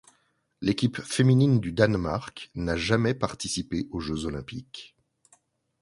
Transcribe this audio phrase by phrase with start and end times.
[0.61, 4.97] L'équipe féminine du Danemark n'a jamais participé aux Jeux Olympiques.